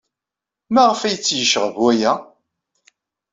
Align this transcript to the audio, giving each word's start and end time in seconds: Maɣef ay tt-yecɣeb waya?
Maɣef 0.73 1.01
ay 1.01 1.15
tt-yecɣeb 1.17 1.75
waya? 1.83 2.13